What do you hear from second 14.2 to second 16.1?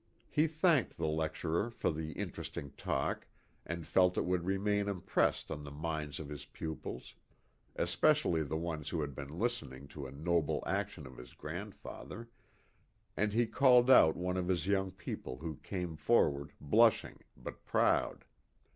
of his young people who came